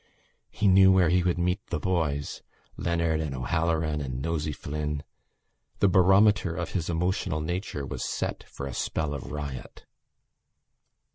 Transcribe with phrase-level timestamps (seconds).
[0.49, 2.41] He knew where he would meet the boys:
[2.75, 5.03] Leonard and O'Halloran and Nosey Flynn.
[5.77, 9.85] The barometer of his emotional nature was set for a spell of riot.